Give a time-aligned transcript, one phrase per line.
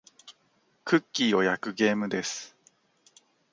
[0.83, 2.57] クッキーを焼くゲームです。